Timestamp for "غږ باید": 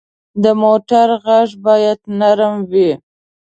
1.25-1.99